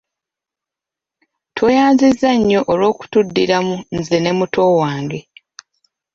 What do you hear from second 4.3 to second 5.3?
muto wange.